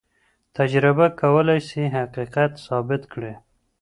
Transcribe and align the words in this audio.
تجربه 0.57 1.05
کولای 1.21 1.61
سي 1.69 1.81
حقيقت 1.97 2.51
ثابت 2.67 3.01
کړي. 3.13 3.33